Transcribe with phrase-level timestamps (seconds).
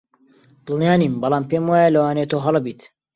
[0.65, 2.81] دڵنیا نیم، بەڵام پێم وایە لەوانەیە تۆ هەڵە بیت.